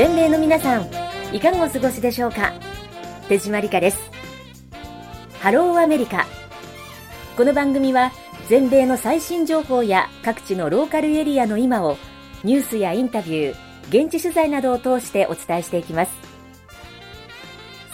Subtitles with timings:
[0.00, 0.88] 全米の皆さん
[1.30, 2.54] いかがお過ごしでしょうか？
[3.28, 3.98] 手締まりかです。
[5.40, 6.24] ハローアメリカ。
[7.36, 8.10] この番組は
[8.48, 11.98] 全米の最新情報や各地のローカルエリアの今を
[12.44, 16.12] ニュースやインタビュー現地取材などを通してお伝えしていきます。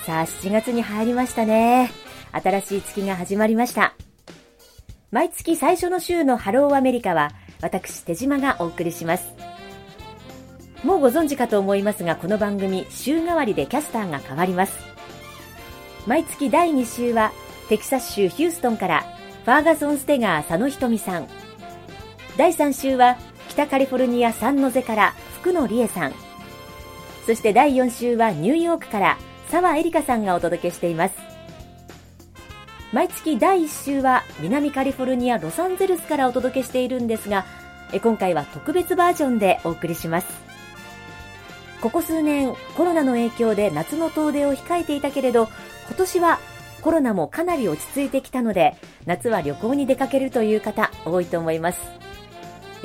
[0.05, 1.91] さあ7月に入りましたね。
[2.31, 3.95] 新しい月が始まりました。
[5.11, 9.27] 毎月最初の週のハローアメリカは私手島がお送りします。
[10.87, 14.79] もうご存知かと思いますがこの番組週替わりでキャスターが変わります。
[16.07, 17.33] 毎月第2週は
[17.69, 19.05] テキサス州ヒューストンから
[19.45, 21.27] ファーガソン・ステガー佐野ひとみさん。
[22.37, 23.17] 第3週は
[23.49, 26.13] 北カリフォルニアサンノゼから福野理恵さん。
[27.27, 31.17] そして第4週はニューヨークから澤エリカさんがお届けしています。
[32.93, 37.45] 毎月第1週は南カリフォルニアロサンゼルスからお届けしているんですが
[38.05, 40.46] 今回は特別バージョンでお送りします。
[41.81, 45.49] ここ数年コロナの影響で夏の遠出を控えていたけれど
[45.87, 46.41] 今年は
[46.83, 51.81] コロナもかなり落ち着いてきたので夏は旅行に出かけるという方多いと思います。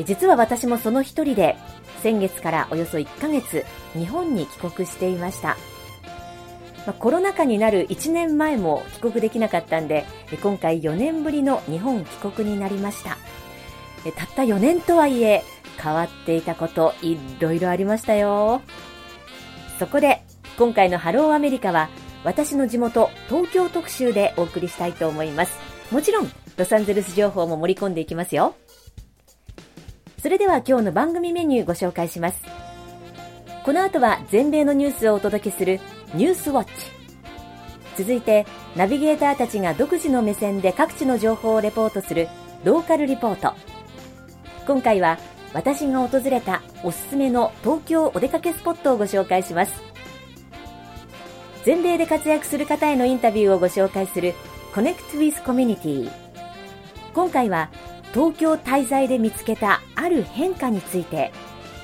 [0.06, 1.58] 実は私もその一人で
[2.02, 5.58] 先月からおよそ1ヶ月日本に帰国していました、
[6.98, 10.06] コロナ禍になる1年前も帰国できなかったんで
[10.42, 13.18] 今回4年ぶりの日本帰国になりました。
[14.18, 15.44] たった4年とはいえ
[15.78, 18.62] 変わっていたこといろいろありましたよ。
[19.82, 20.22] そこで
[20.60, 21.90] 今回のハローアメリカは
[22.24, 25.58] 私の地元東京特集でお送りしたいと思います。
[25.90, 28.54] もちろんロサンゼルス情報も盛り込んでいきますよ。
[30.22, 32.44] それでは今日の番組メニューご紹介します。
[33.66, 35.80] この後は全米のニュースをお届けする
[36.14, 36.72] ニュースウォッチ。
[37.98, 38.46] 続いて
[38.76, 42.28] ナビゲーターたちが独自の目線で各地の情報をレポートする
[42.64, 43.56] ローカルリポート。
[44.68, 45.18] 今回は
[45.54, 49.74] 私が訪れたおすすめの東京お出かけスポットをご紹介します。
[51.64, 54.34] 全米で活躍する方へのインタビューをご紹介する
[54.74, 56.12] Connect with Community
[57.14, 57.70] 今回は
[58.14, 61.32] 東京滞在で見つけたある変化について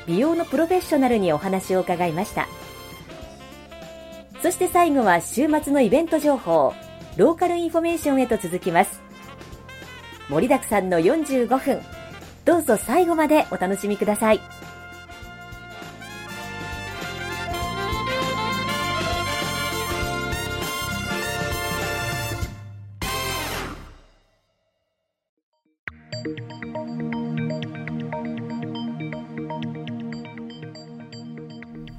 [0.07, 2.47] 美容のプロフェッショナルにお話を伺いました。
[4.41, 6.73] そして最後は週末のイベント情報
[7.17, 9.01] ローカルインフォメーションへと続きます。
[10.29, 11.96] 盛りだくさんの45分。
[12.47, 14.39] どうぞ最後までお楽しみください。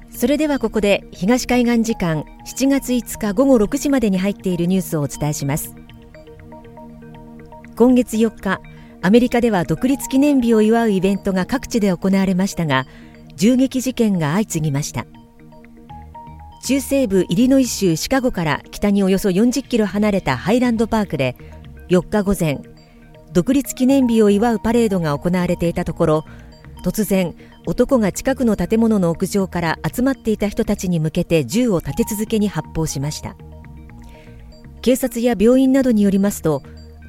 [0.09, 5.75] それではここで東海岸時間7月5日午後6時までに入っているニュースをお伝えします。
[7.77, 8.59] 今月4日
[9.01, 12.85] アメリカでは独立記念日を祝うイベントが各地で行われましたが
[13.35, 15.05] 銃撃事件が相次ぎました。
[16.61, 21.37] 中西部イリノイ州シカゴから北におよそ40キロ離れたハイランドパークで
[21.87, 22.59] 4日午前
[23.31, 26.25] 独立記念日を祝うパレードが行われていたところ
[26.83, 27.33] 突然
[27.65, 33.35] 男が近くの建物の屋上から集まっていた人たちに向けて銃を立て続けに発砲しました。
[34.81, 36.63] 警察や病院などによりますと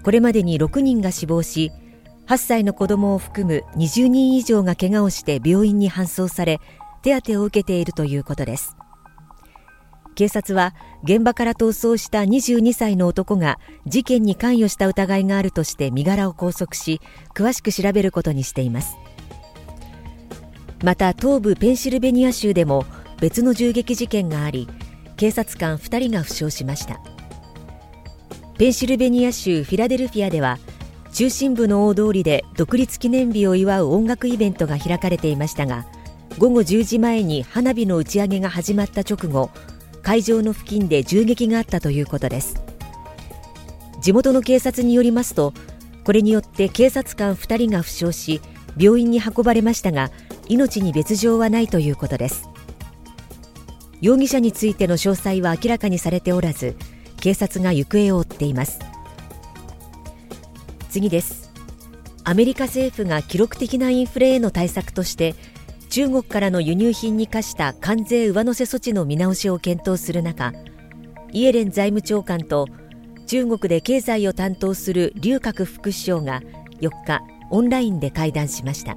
[0.04, 1.70] これまでに6人が死亡し
[2.30, 6.60] 8歳の子供を含む20人以上が怪我をして病院に搬送され
[7.02, 8.76] 手当てを受けているということです。
[10.14, 17.00] 警察は現場から逃走した22歳の男が事件に関与した疑いがあるとして身柄を拘束し
[17.34, 18.96] 詳しく調べることにしています。
[20.84, 22.86] また東部ペンシルベニア州でも
[23.20, 24.68] 別の銃撃事件があり
[25.16, 27.00] 警察官2人が負傷しました。
[28.56, 30.60] ペンシルベニア州フィラデルフィアでは
[31.12, 35.86] 中心部の大通りで独立記念日を祝う音楽イベントが開かれていましたが
[36.38, 39.50] 午後10時前に花火の打ち上げが始まった直後
[40.02, 42.62] 会場の付近で銃撃があったということです。
[44.00, 45.52] 地元の警察によりますと
[46.04, 48.40] これによって警察官2人が負傷し
[48.78, 50.10] 病院に運ばれましたが
[50.48, 52.48] 命に別状はないということです。
[54.00, 56.76] 容疑者についての詳細は明らかにされておらず
[57.20, 58.78] 警察が行方を追っています。
[60.90, 61.50] 次です。
[62.24, 65.34] アメリカ政府が記録的なインフレへの対策として
[65.88, 70.52] 中国からの輸入品に課した関税上乗せ措置の見直しを検討する中
[71.32, 72.66] イエレン財務長官と
[73.26, 76.40] 中国で経済を担当する劉鶴副首相が
[76.80, 78.96] 4日オンラインで会談しました。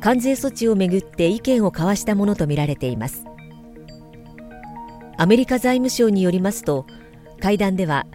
[0.00, 3.24] 関税措置をめぐって意見を交わしたものとみられています。
[5.16, 6.86] アメリカ財務省によりますと
[7.40, 8.06] 会談では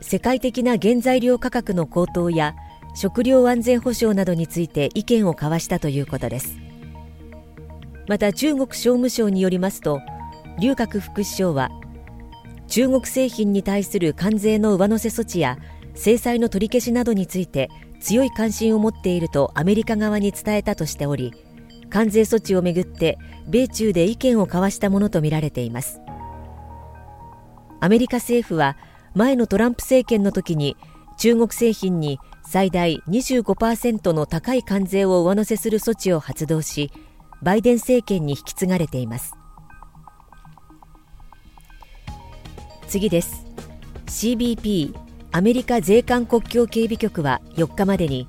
[0.00, 2.54] 世界的な原材料価格の高騰や
[2.94, 6.58] 食料安全保障などについて意見を交わしたということです。
[8.08, 10.00] また中国商務省によりますと
[10.58, 11.70] 劉鶴副首相は
[12.68, 15.58] 中国製品に対する関税の上乗せ措置や
[15.94, 17.68] 制裁の取り消しなどについて
[18.00, 21.32] 強い関心を持っているとアメリカ側に伝えたとしており
[21.90, 23.18] 関税措置をめぐって
[23.48, 26.00] 米中で意見を交わしたものとみられています。
[27.80, 28.76] アメリカ政府は
[29.16, 30.76] 前のトランプ政権の時に
[31.16, 36.92] 中国製品に最大25%の高い関税を上乗せする措置を発動し
[37.42, 39.32] バイデン政権に引き継がれています。
[42.88, 43.46] 次です。
[44.04, 44.94] CBP
[45.32, 48.28] アメリカ税関国境警備局は4日までに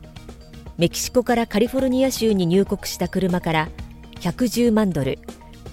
[0.77, 3.69] メキシコからカリフォルニア州に入国した車から
[4.21, 5.19] 110万ドル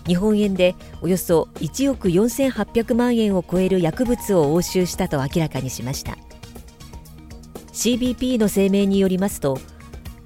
[0.07, 6.17] 日本円でおよそ1億4800万円を超える薬物を押収したと明らかにしました。
[7.73, 9.59] CBP の声明によりますと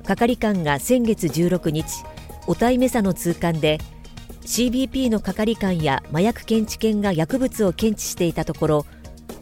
[0.05, 2.05] 係官が先月16日
[2.47, 3.79] 小田メサの通関で
[4.43, 8.87] CBP の係官や麻薬検知犬が薬物を検知していたところ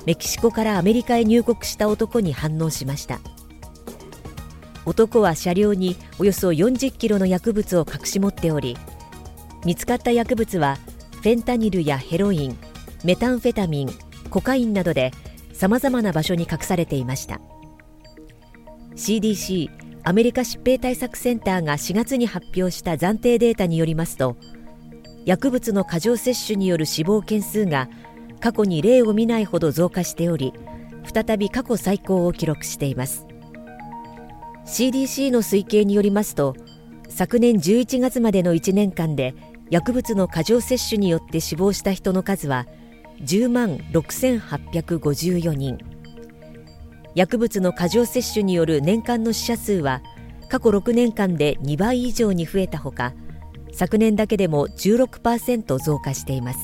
[0.05, 3.19] メキシコからアメリカへ入国した男に反応しました。
[4.87, 8.79] 男は車両におよそ40キロの薬物を隠し持っており
[9.65, 10.77] 見つかった薬物は
[11.13, 12.57] フェンタニルやヘロイン
[13.05, 13.91] メタンフェタミン
[14.31, 15.13] コカインなどで
[15.53, 17.41] さまざまな場所に隠されていました。
[18.97, 19.71] CDC
[20.05, 24.37] アメリカ疾病対策センターが4月に発表した暫定データによりますと
[25.25, 27.89] 薬物の過剰摂取による死亡件数が
[28.41, 30.53] 過去に例を見ないほど増加しており
[31.13, 33.27] 再び過去最高を記録しています。
[34.65, 36.57] CDC の推計によりますと
[37.09, 39.35] 昨年11月までの1年間で
[39.71, 42.67] 薬物の過剰摂取によって死亡した人の数は
[43.23, 45.79] 10万6854人。
[47.15, 50.03] 薬物の過剰摂取による年間の死者数は
[50.49, 53.15] 過去6年間で2倍以上に増えたほか
[53.73, 56.59] 昨年だけでも16%増加しています。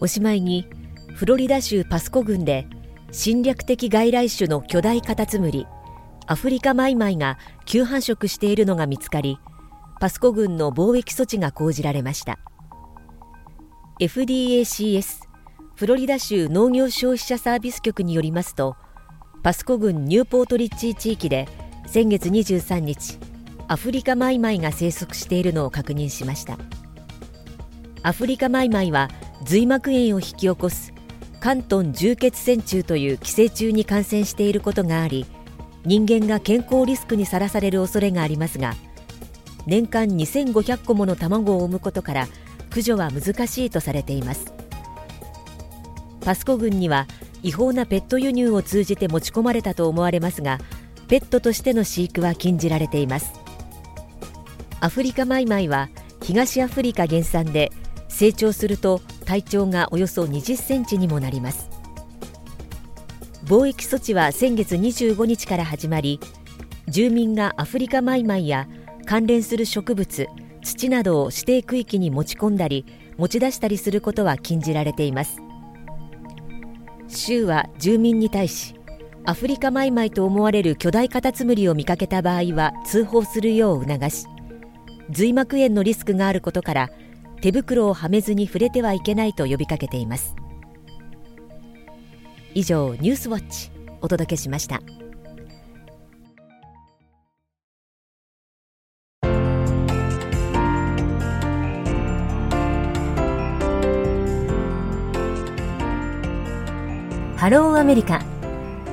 [0.00, 0.66] おしまいに
[1.14, 2.66] フロリダ州パスコ郡で
[3.10, 5.66] 侵略的外来種の巨大カタツムリ
[6.30, 9.38] アフリカマイマイが急繁殖しているのが見つかり
[9.98, 12.38] パスコ郡の貿易措置が講じられました。
[13.98, 15.22] FDACS
[15.74, 18.76] フロリダ州農業消費者サービス局によりますと
[19.42, 21.48] パスコ郡ニューポートリッチー地域で
[21.86, 23.18] 先月23日
[23.66, 26.58] アフリカマイマイが生息しているのを確認しました。
[28.02, 29.08] アフリカマイマイは
[29.44, 30.92] 髄膜炎を引き起こす
[31.40, 35.24] 関東重血線虫という寄生虫に感染していることがあり
[35.88, 38.74] 人間が健康リスクにさらされる恐れがありますが
[39.64, 42.28] 年間2500個もの卵を産むことから
[42.64, 44.52] 駆除は難しいとされています。
[46.20, 47.06] パスコ郡には
[47.42, 50.58] 違法なペット輸入を通じて持ち込まれたと思われますが
[51.08, 53.32] ペットとしての飼育は禁じられています。
[54.80, 55.88] アフリカマイマイは
[56.22, 57.72] 東アフリカ原産で
[58.08, 61.77] 成長すると体長がおよそ20センチにもなります。
[63.48, 66.20] 貿易措置は先月25日から始まり
[66.86, 68.68] 住民がアフリカマイマイや
[69.06, 70.28] 関連する植物
[70.62, 72.84] 土などを指定区域に持ち込んだり
[73.16, 75.38] 持ち出したりすることは禁じられています。
[77.08, 78.74] 州は住民に対し
[79.24, 84.26] アフリカマイマイと思われる巨大カタツムリを見かけた場合は通報するよう促し
[85.08, 86.90] 髄膜炎のリスクがあることから
[87.40, 90.36] 手袋をはめずに触れてはいけないと呼びかけています。
[92.58, 94.80] 以上ニュースウォッチお届けしました。
[107.36, 108.24] ハローアメリカ。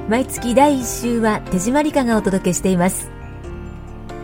[0.10, 3.10] 毎月第1週は手締まりかがお届けしています。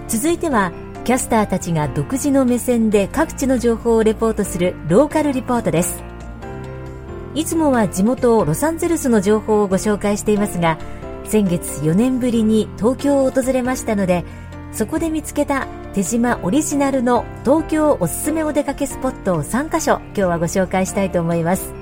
[0.07, 0.71] 続いては
[1.03, 6.10] キャスターたちが独自の目線で各地の情報をレポートするローカルリポートです。
[7.33, 10.77] いつもは地元ロサンゼルスの情報をご紹介していますが
[11.23, 14.25] 先月4年ぶりに東京を訪れましたので
[14.73, 21.73] そこで見つけた手島オリジナルの東京おすすめお出かけスポットを3カ所今日はご紹介したいと思います。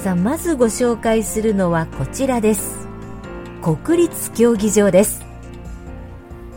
[0.00, 2.86] さあまずご紹介するのはこちらです。
[3.62, 5.24] 国立競技場です。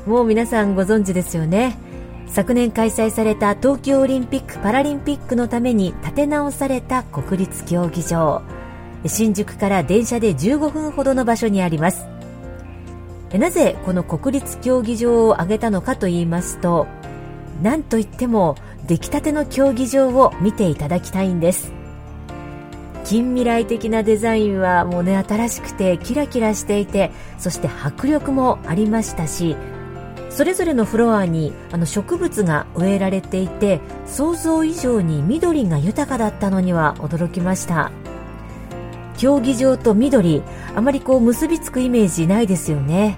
[0.06, 1.78] もう皆さんご存知ですよね。
[2.32, 8.42] 昨年開催された東京オリンピック・パラリンピックのために建て直された国立競技場。
[9.06, 12.08] 新宿から電車で15分ほどの場所にあります。
[13.34, 16.88] なぜこの国立競技場を挙げたのかと言いますと
[17.62, 18.56] 何といっても
[18.88, 21.72] 出来たての競技場を見ていただきたいんです。
[23.06, 29.56] 近未来的なデザインはもうね新しくてキラキラしていてそして迫力もありましたし
[30.30, 37.92] それぞれのフロアにあの植物が植えられていて想像以上に緑が豊かだったのには驚きました。
[39.18, 40.42] 競技場と緑
[40.76, 43.18] あまりこう結びつくイメージないですよね。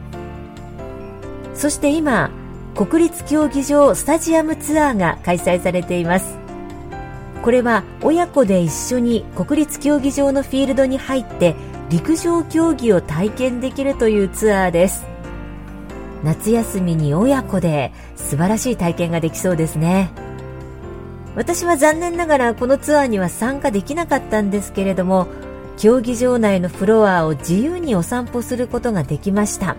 [1.53, 2.31] そして今
[2.75, 6.39] 国立競技場スタジアムツアーが開催されています。
[7.43, 11.55] これは親子で一緒に国立競技場のフィールドに入って
[11.89, 15.10] 陸上競技を体験できるというツアーです。
[16.23, 20.11] 夏休みに親子で素晴らしい体験ができそうですね。
[21.35, 25.27] 私は残念ながらこのツアーには参加できなかったんですけれども
[25.77, 29.77] 競技場内のフロアを自由にお散歩することができました。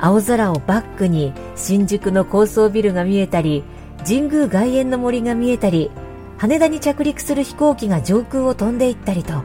[0.00, 3.62] 青空をバックに新宿の高層ビルが見えたり
[4.06, 5.90] 神宮外苑の森が見えたり
[6.36, 9.44] 羽田に着陸する飛行機が上空を飛んでいったりと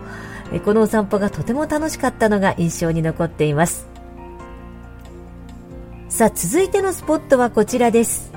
[0.66, 3.93] このお散歩がとても楽しかったのが印象に残っています。
[6.14, 8.32] さあ続いてのスポットはこちらです。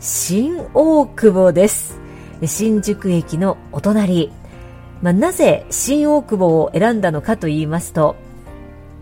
[0.00, 2.00] 新大久保です。
[2.44, 4.32] 新宿駅のお隣、
[5.02, 8.16] まあ、なぜ新大久保を選んだのかと言いますと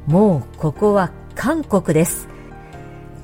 [0.06, 2.28] もうここは韓国です。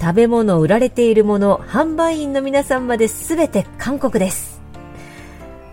[0.01, 4.63] 食べ物売られているもの販売員の皆さんまで全て韓国です。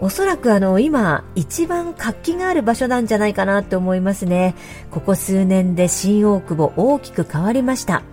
[0.02, 4.54] おそらくあの今一番活気がある場所なんじゃないかなと思いますね。
[4.92, 8.04] ここ数年で新大久保大きく変わりました。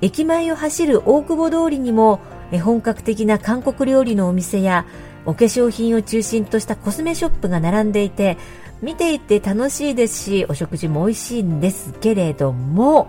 [0.00, 2.20] 駅前を走る大久保通りにも
[2.62, 4.86] 本格的な韓国料理のお店や
[5.26, 8.38] お化粧品を中心としたコスメショップが並んでいて
[8.80, 13.08] 見ていて楽しいですしお食事も美味しいんですけれども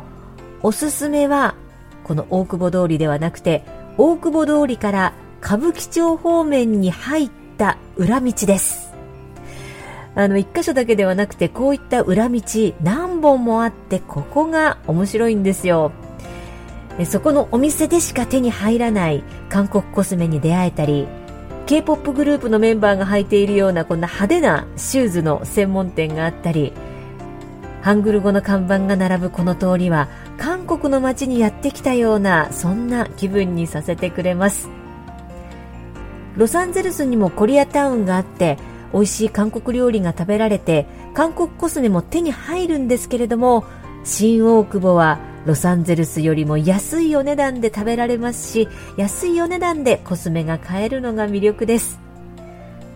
[0.62, 1.56] おすすめは
[2.04, 3.64] この大久保通りではなくて
[3.98, 8.90] 大久保通りから歌舞伎町方面に入った裏道です。
[10.16, 12.42] あの一箇所だけではなくてこういった裏道
[12.82, 15.92] 何本もあってここが面白いんですよ。
[17.06, 21.08] そこのお店でしか手に入らない韓国コスメに出会えたり
[21.66, 26.74] K-POP グループのメンバーが履いているようなこんな派手なシューズの専門店があったり
[27.82, 34.70] ハングル語の看板が並ぶこの通りは韓国の街にやってきたようなそんな気分にさせてくれます。
[36.40, 38.58] ロサンゼルスにもコリアタウンがあって
[38.94, 43.66] 美味しい韓国料理が食べられて韓国コスメも手に入るんですけれども
[44.06, 48.68] 新大久保はロサンゼルスよりも安いお値段で食べられますし
[48.98, 52.00] 安いお値段でコスメが買えるのが魅力です。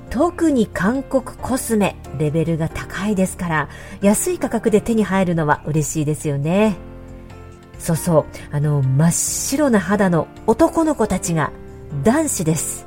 [0.09, 3.69] 特に韓国コスメレベルが高いですから
[4.01, 6.77] 安い価格で手に入るのは嬉しいですよね。
[7.79, 8.25] そうそう。
[8.55, 11.51] あの真っ白な肌の男の子たちが
[12.03, 12.85] 男子です。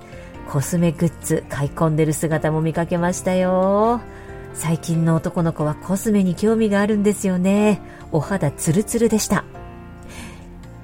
[0.48, 4.00] コスメグッズ買い込んでる姿も見かけましたよ。
[4.54, 7.80] 最近の男の子はコスメに興味があるんですよね。
[8.12, 9.44] お肌ツルツルでした。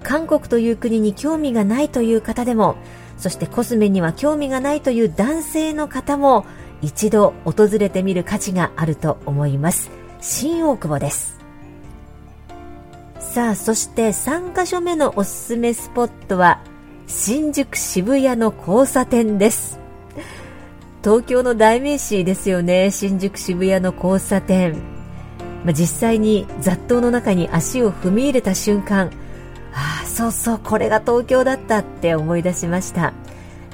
[0.02, 2.76] 韓国という国に興味がないという方でも
[3.16, 6.44] そしてコスメには興味がないという男性の方も
[6.80, 9.90] 一度訪れてみる価値があると思います。
[10.20, 11.38] 新大久保です。
[13.20, 16.60] さあそして3カ所目のおすすめスポットは
[17.06, 19.78] 新宿渋谷の交差点です。
[21.02, 24.80] 東京の代名詞ですよね新宿渋谷の交差点、
[25.64, 29.11] まあ、実際に雑踏の中に足を踏み入れた瞬間
[29.73, 33.12] ああそうそうこれが東京だったって思い出しました。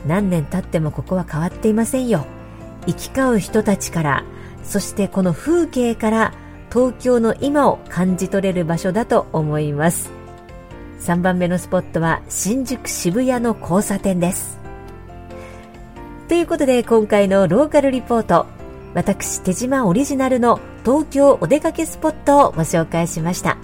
[0.07, 2.25] 何年経ってもここは変わっていませんよ。
[2.87, 4.25] 行き交う人たちから
[4.63, 6.33] そしてこの風景から
[6.73, 10.11] 東京の今を感じ取れる場所だと思います。
[11.01, 14.59] 3番目のスポットは新宿渋谷の交差点です。
[16.29, 18.47] ということで今回のローカルリポート
[18.95, 23.59] 私手島オリジナルの東京お出かけスポットをご紹介しました。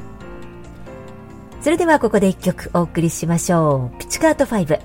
[1.63, 3.99] それではここで一曲お送りしましょう。
[3.99, 4.79] ピチカート5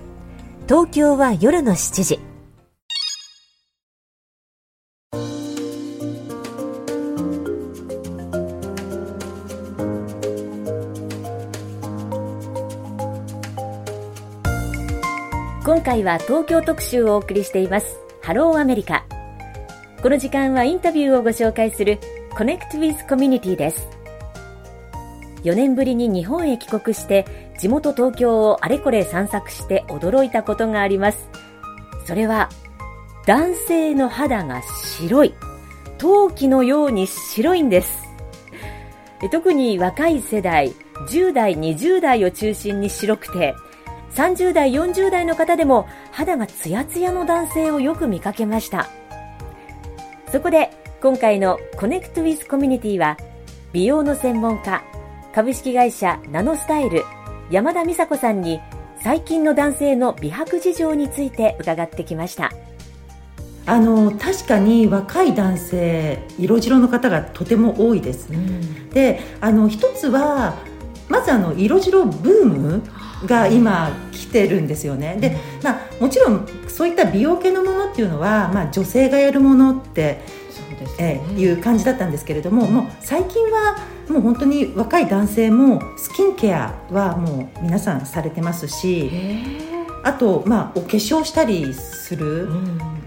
[0.66, 2.20] 東京は夜の7時。
[15.66, 17.98] 今回は東京特集をお送りしています。
[18.22, 19.04] ハローアメリカ。
[20.02, 22.00] この時間はインタビューをご紹介する
[22.40, 23.86] Connect with Community です。
[25.44, 31.28] 4年ぶりに日本へ帰国して地元東京をあれこれ散策して驚いたことがあります。
[32.06, 32.48] それは
[33.26, 35.34] 男性の肌が白い。
[35.98, 38.08] 陶器のように白いんです。
[39.34, 40.74] 特に若い世代
[41.10, 43.54] 10代20代を中心に白くて
[44.16, 48.88] 30代、40代の方でも肌がツヤツヤの男性をよく見かけました。
[50.32, 53.16] そこで今回の Connect with Community は
[53.72, 54.84] 美容の専門家、
[55.34, 57.06] 株式会社ナノスタイル
[57.50, 58.60] 山田美佐子さんに
[59.02, 62.52] 最近の男性の美白事情について伺ってきました。
[63.66, 70.56] あの確かに若い男性色白の方がとても多いです、うん、であの一つは
[71.08, 72.84] まずあの色白ブーム
[73.26, 75.18] が今来てるんですよね。
[75.20, 80.22] で、まあ、もちろんそういった美容系のものっていうのは、まあ、女性がやるものって
[81.00, 83.78] えー、いう感じだったんですけれどももう最近は
[84.10, 89.10] もう本当に若い男性もスキンケアはもう皆さんされてますし
[90.04, 92.50] あと、まあ、お化粧したりする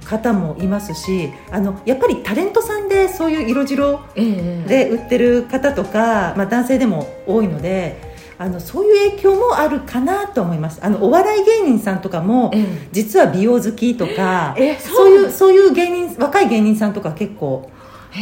[0.04, 8.12] 方もいますし、あのやっぱりタレントさんでそういう色白で売ってる方とか、まあ、男性でも多いので。
[8.38, 10.80] あのそういう影響もあるかなと思います。
[10.82, 12.52] あのお笑い芸人さんとかも、
[12.90, 17.70] 実は美容好きとか、そういうそういう芸人若い芸人さんとか結構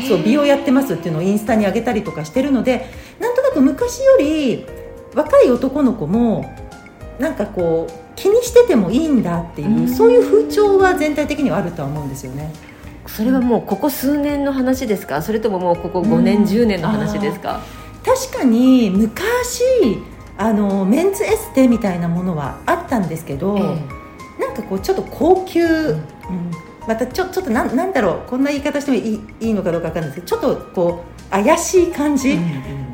[0.08, 2.86] そう美容やってますっていうのをインスタに上げたりとかしてるので
[3.18, 4.64] なんとなく昔より
[5.14, 6.54] 若い男の子も
[7.18, 12.52] なんかこう気にしててもいいんだっていうそういう風潮は全体的にはあるとは思うんですよね。
[13.06, 15.20] それはもうここ数年の話ですか？
[15.22, 17.60] それとももうここ5年、うん、10年の話ですか？
[18.04, 19.62] 確かに昔
[20.38, 26.00] あのメンズエステみたいなものはあったんですけど、ええ、なんかこうちょっと高級、うん、
[26.86, 32.38] またちょちょっとなんなんだろうこんな言い方してもいいいいのかどうか分かんないですけどちょっとこう怪しい感じ、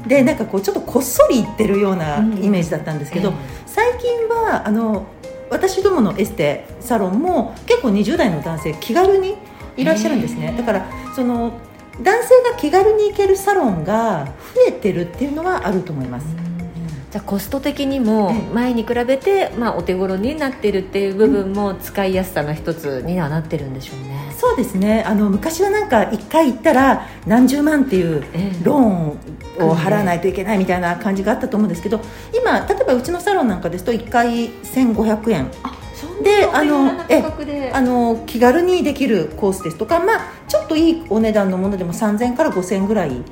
[0.07, 3.33] でなんかこうちょっとこっそり言ってるようなイメージだったんですけど、
[3.65, 5.07] 最近はあの
[5.51, 9.37] 私どものエステサロンも結構20代の男性気軽に
[9.77, 10.55] いらっしゃるんですね。
[10.57, 11.59] だからその
[12.03, 16.27] 男性が気軽に行けるサロンが増えてるっていうのはあると思います。
[17.11, 24.33] じゃコスト的にも前に比べて、まあ、お手頃になってるっていう部分も使いやすさの一つにはなってるんでしょうね。
[24.37, 25.03] そうですね。
[25.07, 28.25] あの昔はなんか1回行ったら何十万っていう
[28.63, 32.01] ローンを払わないといけないみたいな感じがあったと思うんですけど
[32.39, 35.51] 今例えばうちのサロンなんかですと1回1500円。
[36.23, 37.23] であのえ
[37.73, 43.23] あの気軽にできるコースですとか、まあ、ちょっといいお値段のものでも3000から5000円ぐらい。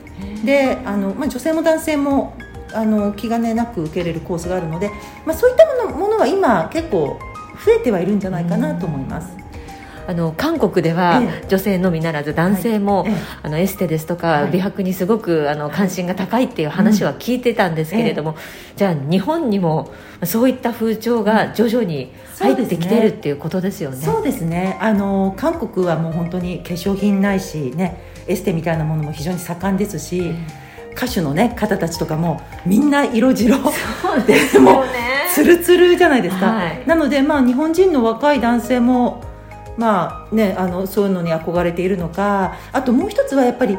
[0.44, 2.34] であの、まあ、女性も男性も
[2.74, 4.90] あの気兼ねなく受けれるコースがあるので、
[5.24, 7.18] まあ、そういったものものは今結構
[7.64, 9.44] 増えてはいるんじゃないかなと思います。
[10.06, 13.06] あの韓国では女性のみならず男性も、
[13.42, 18.36] あのエステですとか美白にすごくあの関心が高いっていう話は聞いてたんですけれども、
[18.76, 19.90] じゃあ日本にも
[20.24, 23.96] そういった風潮が徐々に入ってきてるっていうことですよね。
[23.96, 24.76] そうですね。
[24.80, 30.34] あの韓国はもう本当に化粧品ないしねエステみたいなものも非常に盛んですし、
[30.96, 33.56] 歌手の、ね、方たちとかもみんな色白。
[34.26, 34.84] でも
[35.34, 39.22] つるつるじゃないですか、はい、なので、まあ、日本人の若い男性も、
[39.76, 42.54] まあね、あのそういうのに憧れているのか。
[42.72, 43.76] あともう一つはやっぱり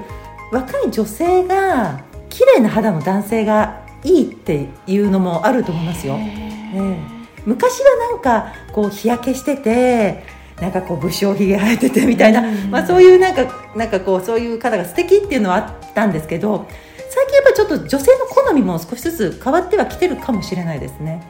[0.52, 6.18] 若い女性が綺麗な肌の男性がいいっていうのもあると思いますよ。
[6.18, 7.00] ね、
[7.46, 10.24] 昔はなんかこう日焼けしてて
[10.60, 16.68] なんかこう武将ひげ生えててみたいな、まあ、そういうなんかなんかこうそういう方が素敵っていうのはあったんですけど
[17.16, 21.26] 最近やっぱちょっと女性の好みも少しずつ変わってはきてるかもしれないですね。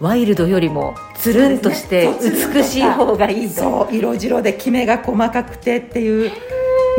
[0.00, 2.08] ワイルドよりもつるんとして
[2.52, 3.54] 美しい方がいいと。
[3.54, 3.94] そう。
[3.94, 6.32] 色白でキメが細かくてっていう。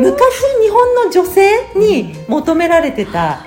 [0.00, 3.44] 昔日本の女性に求められてた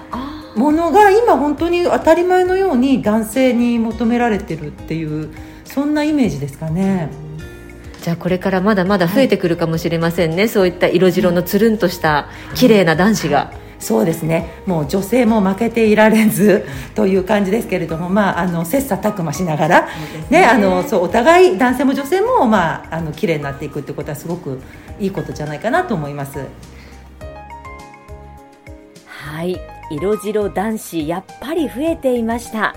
[0.56, 7.10] ものが今本当に当たり前のように男性に求められてるっていうそんなイメージですかね。
[8.04, 13.65] じゃあこれからまだまだ増えてくるかもしれませんね、はい、そういった色白のつるんとした綺麗な男子が。
[13.80, 14.62] そうですね。
[14.66, 19.82] もう女性も負けていられずという感じですけれども、まあ、あの切磋琢磨しながら、
[20.30, 24.62] ね、ねあのそうお互い男性も女性も、まあ、あの綺麗になっていくってことはすごく
[25.00, 26.40] いいことじゃないかなと思います。
[29.06, 29.60] はい。
[29.92, 32.76] 色白男子やっぱり増えていました。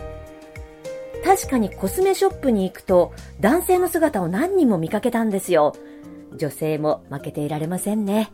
[1.25, 5.75] 確かにコスメショップに行くと男性の姿を何人も見かけたんですよ。
[6.37, 8.31] 女性も負けていられませんね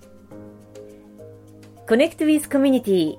[1.87, 3.19] Connect with Community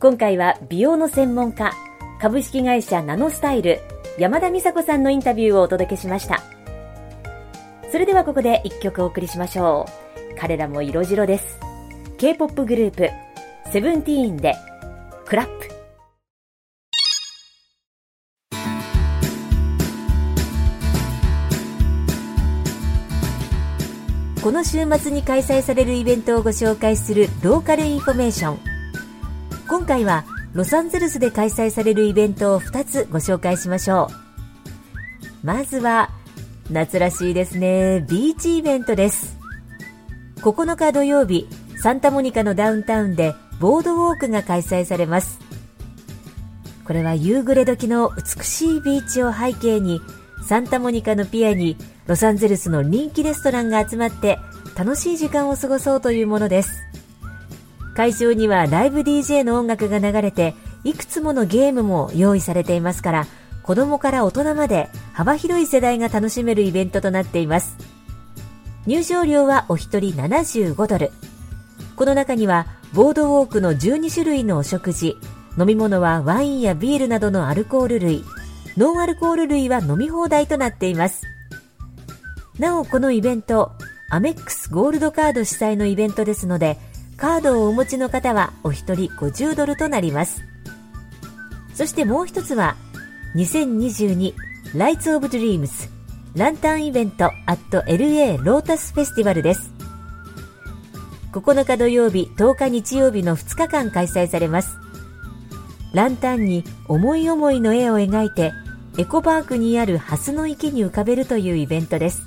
[0.00, 1.70] 今回は美容の専門家
[2.18, 3.78] 株式会社ナノスタイル
[4.18, 6.42] 山田美佐子さんのインタビューをお届けしました。
[7.92, 9.84] それではここで一曲お送りしましょ
[10.34, 10.38] う。
[10.38, 11.60] 彼らも色白です。
[12.16, 13.10] K-POP グループ
[13.70, 14.54] セブンティーンで
[15.26, 15.59] Clap。
[24.50, 28.58] この週末に開催されるイベントをご紹介するローカルインフォメーション
[29.68, 34.08] 今回はロサンゼルスで開催されるイベントを2つご紹介しましょ
[35.44, 35.46] う。
[35.46, 36.10] まずは
[36.68, 38.04] 夏らしいですね。
[38.08, 39.38] ビーチイベントです。
[40.38, 41.46] 9日土曜日
[41.80, 45.38] サンタモニカのダウンタウンでボードウォークが開催されます。
[46.84, 50.00] これは夕暮れ時の美しいビーチを背景に
[50.50, 51.76] サンタモニカのピアに
[52.08, 54.40] ロサンゼルスの人気レストランが集まって
[54.76, 56.72] 楽しい時間を過ごそうというものです。
[57.94, 63.26] 会場にはライブ DJ の音楽が流れていくつものゲームも用意されていますから
[63.62, 67.76] 子供から大人まで幅広い世代が楽しめるイベントとなっています。
[68.88, 71.12] 入場料はお一人75ドル。
[71.94, 75.16] この中にはボードウォークの12種類のお食事
[75.56, 78.24] 飲み物はワインやビールなどのアルコール類
[78.76, 81.22] ノンアルコール類は飲み放題となっています。
[82.58, 83.72] なおこのイベント
[84.10, 86.76] アメックスゴールドカード主催のイベントですので
[87.16, 90.42] カードをお持ちの方はお一人50ドルとなります。
[91.74, 92.76] そしてもう一つは
[93.36, 94.34] 2022
[94.74, 95.88] ライツオブドリームズ
[96.34, 99.72] ランタンイベントアット LA ロータスフェスティバルです。
[101.32, 104.79] 9日土曜日10日日曜日の2日間開催されます。
[105.92, 108.52] ランタンに思い思いの絵を描いて
[108.98, 112.22] エコパークにある蓮の池に浮かべるというイベントです。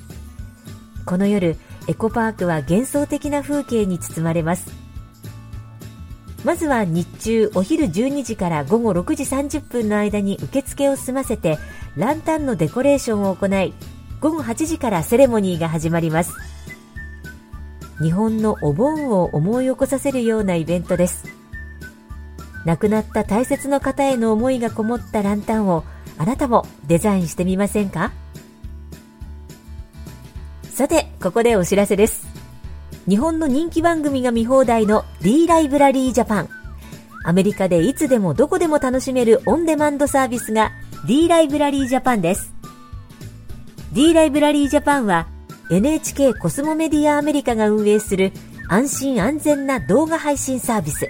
[1.06, 4.72] この夜エコパークは幻想的な風景に包まれます。
[6.44, 11.58] まずは日中お昼12時から午後6時30分の間に受付を済ませて
[11.96, 13.74] ランタンのデコレーションを行い
[14.20, 16.34] 午後8時からセレモニーが始まります。
[18.02, 21.43] 日本のお盆を思い起こさせるようなイベントです。
[22.66, 25.84] 亡くなった大切な方への思いがこもったランタンを
[26.18, 28.12] あなたもデザインしてみませんか？
[30.70, 32.26] さてここでお知らせです
[33.08, 36.50] 日本の人気番組が見放題の D ライブラリージャパン。
[37.26, 40.72] アメリカでいつでもどこでも楽しめるオンデマンドサービスが
[41.06, 42.54] D ライブラリージャパンです。
[43.92, 45.28] D ライブラリージャパンは
[45.70, 48.32] NHK コスモメディアアメリカが運営する
[48.68, 51.10] 安心安全な動画配信サービス。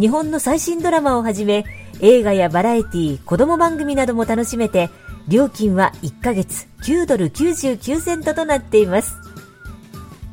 [0.00, 1.66] 日本の最新ドラマをはじめ
[2.00, 4.88] 映画やバラエティ、子供番組なども楽しめて
[5.28, 9.14] 料金は1ヶ月9ドル99セントとなっています。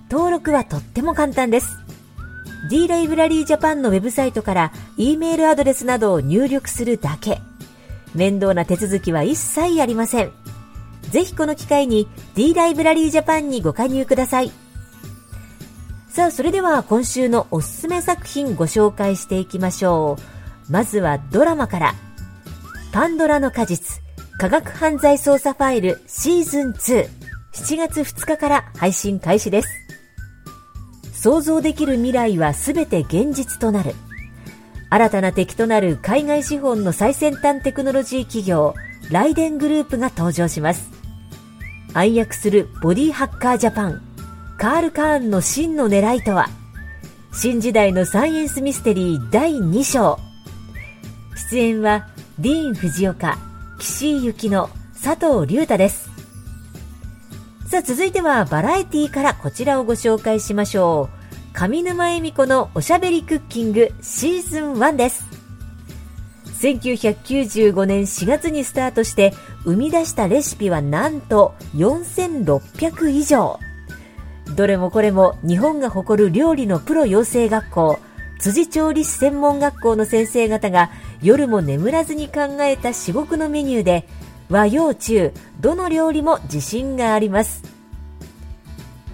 [0.10, 1.67] 登録はとっても簡単です。
[2.69, 7.41] D ライブラリージャパンのウェブサイトから E メールアドレスなどを入力するだけ。
[8.15, 10.32] 面倒な手続きは一切ありません。
[11.12, 14.51] ぜひこの機会に D ライブラリージャパンにご加入ください。
[16.17, 20.17] さあ、それでは今週のおすすめ作品ご紹介していきましょ
[20.67, 20.71] う。
[20.71, 21.93] まずはドラマから。
[22.91, 24.01] パンドラの果実、
[24.39, 27.08] 科学犯罪捜査ファイルシーズン2。
[27.53, 29.69] 7月2日から配信開始です。
[31.13, 33.93] 想像できる未来は全て現実となる。
[34.89, 38.73] 新たな敵となる海外資本の最先端テクノロジー企業、
[39.12, 40.89] ライデングループが登場します。
[41.93, 44.07] 暗躍するボディハッカージャパン、
[44.58, 46.50] カール・カーンの真の狙いとは？
[47.32, 50.17] 新時代のサイエンスミステリー第2章。
[51.52, 52.08] 出演は、
[52.39, 53.38] ディーン・藤岡、
[53.78, 54.72] 岸井ゆきの、
[55.04, 56.10] 佐藤隆太です。
[57.67, 61.12] さあ続いてはバラエティーからこちらをご紹介しましょ
[61.54, 61.54] う。
[61.54, 65.24] 上沼恵美子のおしゃべりクッキングシーズン1です。
[66.62, 73.60] 1995年4月にスタートして生み出したレシピはなんと4600以上。
[74.58, 78.00] どれもこれも日本が誇る料理のプロ養成学校、
[78.39, 80.89] 辻調理師専門学校の先生方が
[81.22, 84.08] 夜も眠らずに考えた至極のメニューで
[84.50, 87.62] 和洋中どの料理も自信があります。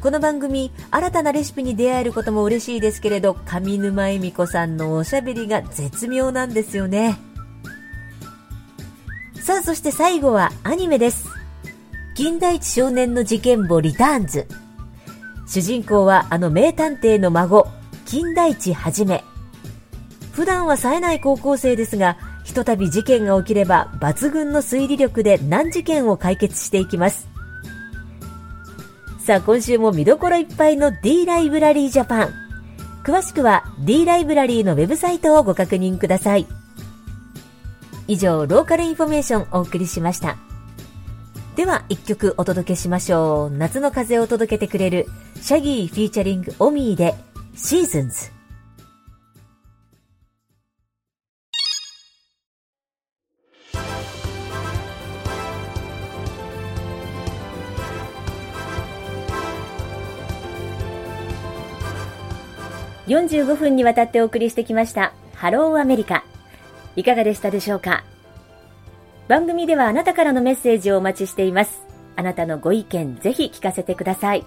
[0.02, 7.18] この番組新たなレシピに出会えることも嬉しいですけれど上沼恵美子さんのおしゃべりが絶妙なんですよね。
[9.42, 11.28] さあそして最後はアニメです。
[12.16, 14.48] 金田一少年の事件簿リターンズ。
[15.48, 17.68] 主人公はあの名探偵の孫
[18.06, 19.24] 金田一はじめ
[20.32, 27.28] 普段は冴えない高校生ですがひとたび事件が起きれば抜群の推理力で難事件を解決していきます。
[29.26, 32.34] さあ、今週も見どころいっぱいの D ライブラリージャパン。
[33.06, 36.46] 詳しくは D ライブラリーのウェブサイトをご確認ください。
[38.08, 40.36] 以上、ローカルインフォメーションお送りしました。
[41.56, 43.50] では、一曲お届けしましょう。
[43.50, 45.08] 夏の風を届けてくれる、
[45.46, 47.14] シャギー featuring オミーで、
[47.54, 48.32] Seasons。
[63.08, 66.24] 45分にわたってお送りしてきましたハローアメリカ。
[66.96, 68.06] いかがでしたでしょうか？
[69.28, 71.82] 番組ではあなたからのメッセージをお待ちしています。
[72.16, 74.46] あなたのご意見ぜひ聞かせてください。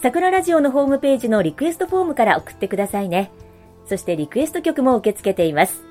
[0.00, 3.30] 桜ラジオのホームページのリクエストフォームから送ってくださいね
[3.86, 5.82] そしてリクエスト曲も受け付けています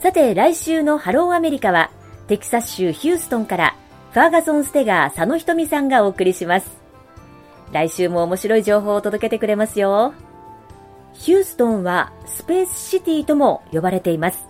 [0.00, 1.90] さて来週のハローアメリカは
[2.26, 3.76] テキサス州ヒューストンから
[4.16, 6.70] ファーガソン・ステガー佐野ひとみさんがお送りします。
[7.70, 10.14] 来週も面白い情報を届けてくれますよ。
[11.12, 14.46] ヒューストンはスペースシティとも呼ばれています。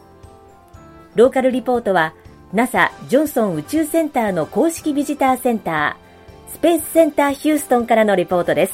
[1.16, 2.14] ローカルリポートは
[2.52, 6.05] NASA ジョンソン宇宙センターの公式ビジターセンター、
[6.56, 8.72] スペースセンターヒューストンからのリポートです。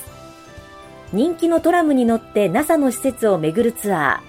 [1.12, 4.22] 人気のトラムに乗って NASA の施設を巡るツア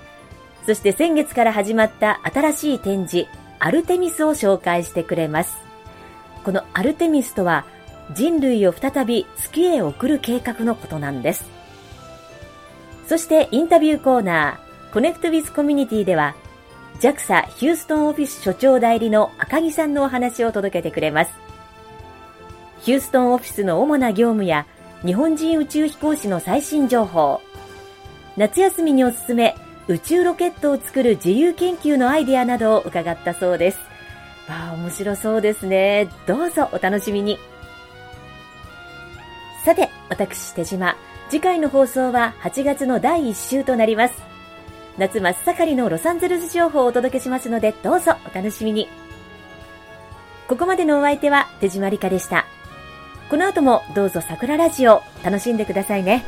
[0.63, 5.56] ー、そして先月から始まった新しい展示、アルテミスを紹介してくれます。
[6.44, 7.66] このアルテミスとは
[8.16, 11.46] 人類を再び月へ送る計画のことなんです。
[13.08, 16.34] そしてインタビューコーナー、 Connect with Community では、
[17.02, 21.42] JAXA ヒューストンオフィス所長代理の赤木さんのお話を届けてくれます。
[22.84, 24.65] ヒューストンオフィスの主な業務や
[25.06, 27.39] 日本人宇宙飛行士の最新情報、
[28.36, 29.56] 夏休みにおすすめ
[29.88, 33.80] 宇宙ロケットを作る自由研究のアイデアなどを伺ったそうです。
[34.50, 36.10] わあ、面白そうですね。
[36.28, 37.39] どうぞお楽しみに。
[39.63, 40.98] さて、私、手島。
[41.30, 44.22] 次回の放送は8月の第1週となります。
[44.98, 48.89] 夏真っ盛りのロサンゼルス情報をお届けしますので、どうぞお楽しみに。
[50.50, 52.46] ここまでのお相手は手島理香でした。
[53.34, 56.24] この後もどうぞ桜ラジオ楽しんでくださいね。